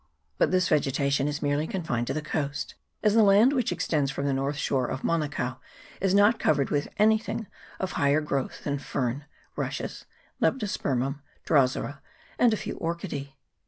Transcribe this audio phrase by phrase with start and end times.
[0.39, 4.25] But this vegetation is merely confined to the coast, as the land which extends from
[4.25, 5.59] the north shore of Manukao
[6.01, 7.45] is not covered with any thing
[7.79, 9.25] of higher growth than fern,
[9.55, 10.05] rushes,
[10.41, 11.99] Lepto spermum, Drosera,
[12.39, 13.35] and a few Orchidese.